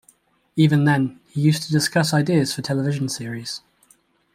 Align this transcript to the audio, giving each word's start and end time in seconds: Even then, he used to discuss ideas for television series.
Even 0.55 0.85
then, 0.85 1.19
he 1.29 1.41
used 1.41 1.61
to 1.61 1.71
discuss 1.71 2.11
ideas 2.11 2.51
for 2.55 2.63
television 2.63 3.07
series. 3.07 3.61